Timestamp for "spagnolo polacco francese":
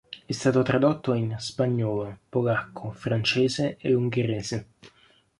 1.37-3.77